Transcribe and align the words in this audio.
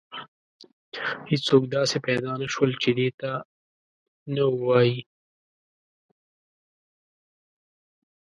هیڅوک 1.29 1.63
داسې 1.75 1.97
پیدا 2.07 2.31
نه 2.41 2.47
شول 2.53 2.71
چې 2.81 2.89
دې 2.97 3.09
ته 3.19 3.31
نه 4.35 4.43
ووایي. 4.53 4.97